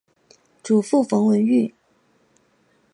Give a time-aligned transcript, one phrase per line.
[0.63, 1.75] 祖父冯文玉。